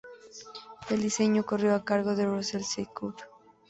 [0.89, 2.87] El diseño corrió a cargo de Rusell C.
[2.87, 3.17] Cook.